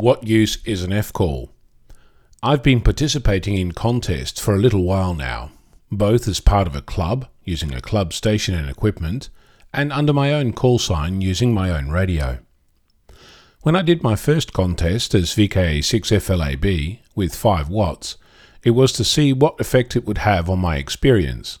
[0.00, 1.52] What use is an F call?
[2.42, 5.52] I've been participating in contests for a little while now,
[5.90, 9.28] both as part of a club, using a club station and equipment,
[9.72, 12.40] and under my own call sign using my own radio.
[13.62, 18.16] When I did my first contest as VK6FLAB with 5 watts,
[18.64, 21.60] it was to see what effect it would have on my experience.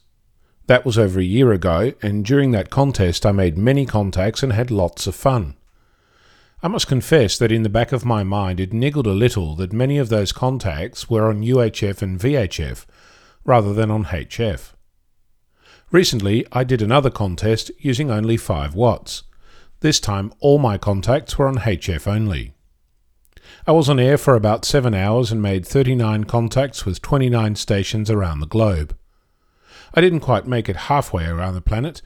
[0.66, 4.52] That was over a year ago, and during that contest I made many contacts and
[4.52, 5.54] had lots of fun.
[6.64, 9.70] I must confess that in the back of my mind it niggled a little that
[9.70, 12.86] many of those contacts were on UHF and VHF
[13.44, 14.72] rather than on HF.
[15.90, 19.24] Recently I did another contest using only 5 watts.
[19.80, 22.54] This time all my contacts were on HF only.
[23.66, 28.10] I was on air for about 7 hours and made 39 contacts with 29 stations
[28.10, 28.96] around the globe.
[29.92, 32.00] I didn't quite make it halfway around the planet,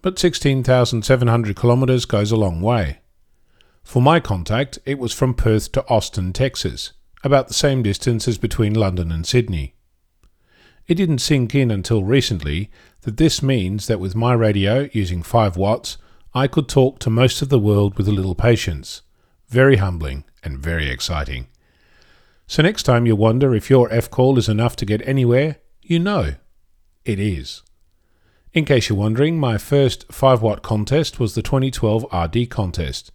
[0.00, 2.98] but 16,700 kilometres goes a long way.
[3.82, 6.92] For my contact, it was from Perth to Austin, Texas,
[7.24, 9.74] about the same distance as between London and Sydney.
[10.86, 12.70] It didn't sink in until recently
[13.02, 15.98] that this means that with my radio using 5 watts,
[16.34, 19.02] I could talk to most of the world with a little patience.
[19.48, 21.48] Very humbling and very exciting.
[22.46, 25.98] So next time you wonder if your F call is enough to get anywhere, you
[25.98, 26.34] know.
[27.04, 27.62] It is.
[28.52, 33.12] In case you're wondering, my first 5 watt contest was the 2012 RD contest.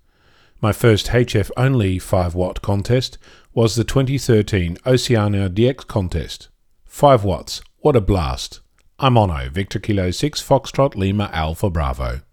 [0.59, 3.19] My first HF only 5 watt contest
[3.53, 6.49] was the 2013 Oceania DX contest.
[6.85, 8.61] 5 watts, what a blast!
[8.97, 12.21] I'm Onno, Victor Kilo 6 Foxtrot Lima Alpha Bravo.